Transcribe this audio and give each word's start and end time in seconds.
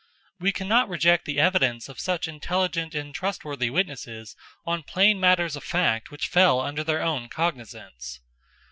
We 0.39 0.51
cannot 0.51 0.89
reject 0.89 1.25
the 1.25 1.39
evidence 1.39 1.87
of 1.87 1.99
such 1.99 2.27
intelligent 2.27 2.95
and 2.95 3.13
trustworthy 3.13 3.69
witnesses 3.69 4.35
on 4.65 4.81
plain 4.81 5.19
matters 5.19 5.55
of 5.55 5.63
fact 5.63 6.09
which 6.09 6.25
fell 6.27 6.59
under 6.59 6.83
their 6.83 7.03
own 7.03 7.29
cognizance. 7.29 8.19